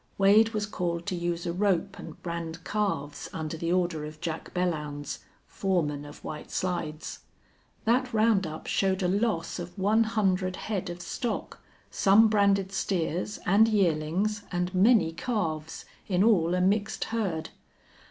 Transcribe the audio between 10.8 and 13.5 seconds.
of stock, some branded steers,